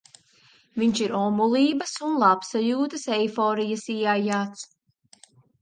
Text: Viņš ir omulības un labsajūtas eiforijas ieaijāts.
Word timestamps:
Viņš 0.83 1.01
ir 1.07 1.13
omulības 1.19 1.93
un 2.09 2.17
labsajūtas 2.25 3.07
eiforijas 3.19 3.87
ieaijāts. 3.97 4.69